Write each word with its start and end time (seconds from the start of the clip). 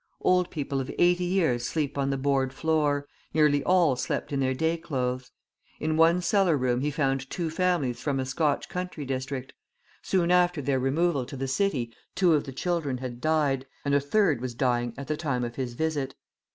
Old 0.21 0.49
people 0.49 0.81
of 0.81 0.91
eighty 0.97 1.25
years 1.25 1.63
sleep 1.63 1.95
on 1.95 2.09
the 2.09 2.17
board 2.17 2.51
floor, 2.53 3.07
nearly 3.35 3.63
all 3.63 3.95
slept 3.95 4.33
in 4.33 4.39
their 4.39 4.55
day 4.55 4.75
clothes. 4.75 5.29
In 5.79 5.95
one 5.95 6.23
cellar 6.23 6.57
room 6.57 6.81
he 6.81 6.89
found 6.89 7.29
two 7.29 7.51
families 7.51 7.99
from 8.01 8.19
a 8.19 8.25
Scotch 8.25 8.67
country 8.67 9.05
district; 9.05 9.53
soon 10.01 10.31
after 10.31 10.59
their 10.59 10.79
removal 10.79 11.23
to 11.27 11.37
the 11.37 11.47
city 11.47 11.93
two 12.15 12.33
of 12.33 12.45
the 12.45 12.51
children 12.51 12.97
had 12.97 13.21
died, 13.21 13.67
and 13.85 13.93
a 13.93 13.99
third 13.99 14.41
was 14.41 14.55
dying 14.55 14.95
at 14.97 15.05
the 15.05 15.15
time 15.15 15.43
of 15.43 15.53
his 15.55 15.75
visit. 15.75 16.15